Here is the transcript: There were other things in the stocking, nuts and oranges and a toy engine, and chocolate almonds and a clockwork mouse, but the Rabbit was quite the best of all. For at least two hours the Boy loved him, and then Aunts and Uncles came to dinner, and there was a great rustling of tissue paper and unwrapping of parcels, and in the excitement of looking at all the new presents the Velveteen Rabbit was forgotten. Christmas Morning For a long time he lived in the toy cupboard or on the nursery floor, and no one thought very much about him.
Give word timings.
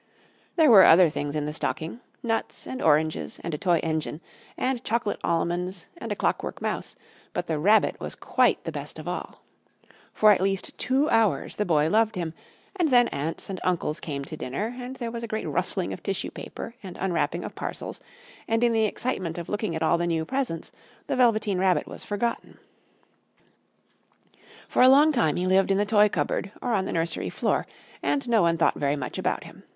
There 0.55 0.71
were 0.71 0.81
other 0.83 1.11
things 1.11 1.35
in 1.35 1.45
the 1.45 1.53
stocking, 1.53 1.99
nuts 2.23 2.65
and 2.65 2.81
oranges 2.81 3.39
and 3.43 3.53
a 3.53 3.57
toy 3.59 3.77
engine, 3.83 4.19
and 4.57 4.83
chocolate 4.83 5.19
almonds 5.23 5.89
and 5.95 6.11
a 6.11 6.15
clockwork 6.15 6.59
mouse, 6.59 6.95
but 7.33 7.45
the 7.45 7.59
Rabbit 7.59 7.99
was 7.99 8.15
quite 8.15 8.63
the 8.63 8.71
best 8.71 8.97
of 8.97 9.07
all. 9.07 9.43
For 10.11 10.31
at 10.31 10.41
least 10.41 10.75
two 10.79 11.07
hours 11.11 11.57
the 11.57 11.65
Boy 11.67 11.87
loved 11.87 12.15
him, 12.15 12.33
and 12.75 12.89
then 12.89 13.09
Aunts 13.09 13.47
and 13.47 13.61
Uncles 13.63 13.99
came 13.99 14.25
to 14.25 14.35
dinner, 14.35 14.75
and 14.75 14.95
there 14.95 15.11
was 15.11 15.21
a 15.21 15.27
great 15.27 15.47
rustling 15.47 15.93
of 15.93 16.01
tissue 16.01 16.31
paper 16.31 16.73
and 16.81 16.97
unwrapping 16.97 17.43
of 17.43 17.53
parcels, 17.53 18.01
and 18.47 18.63
in 18.63 18.73
the 18.73 18.85
excitement 18.85 19.37
of 19.37 19.49
looking 19.49 19.75
at 19.75 19.83
all 19.83 19.99
the 19.99 20.07
new 20.07 20.25
presents 20.25 20.71
the 21.05 21.15
Velveteen 21.15 21.59
Rabbit 21.59 21.85
was 21.85 22.03
forgotten. 22.03 22.53
Christmas 22.53 23.33
Morning 24.33 24.41
For 24.67 24.81
a 24.81 24.87
long 24.89 25.11
time 25.11 25.35
he 25.35 25.45
lived 25.45 25.69
in 25.69 25.77
the 25.77 25.85
toy 25.85 26.09
cupboard 26.09 26.51
or 26.59 26.73
on 26.73 26.85
the 26.85 26.91
nursery 26.91 27.29
floor, 27.29 27.67
and 28.01 28.27
no 28.27 28.41
one 28.41 28.57
thought 28.57 28.73
very 28.73 28.95
much 28.95 29.19
about 29.19 29.43
him. 29.43 29.61